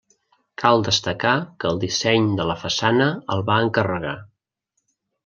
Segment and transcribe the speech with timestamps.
[0.61, 4.15] Cal destacar que el disseny de la façana el va encarregar.